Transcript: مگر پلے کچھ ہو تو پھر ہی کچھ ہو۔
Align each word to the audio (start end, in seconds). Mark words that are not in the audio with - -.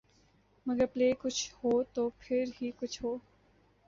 مگر 0.65 0.85
پلے 0.85 1.11
کچھ 1.19 1.53
ہو 1.55 1.83
تو 1.93 2.09
پھر 2.19 2.43
ہی 2.61 2.71
کچھ 2.79 3.03
ہو۔ 3.03 3.15